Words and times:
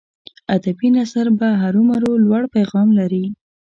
ادبي 0.55 0.87
نثر 0.95 1.25
به 1.39 1.47
هرو 1.61 1.81
مرو 1.89 2.11
لوړ 2.25 2.43
پیغام 2.55 2.87
لري. 2.99 3.25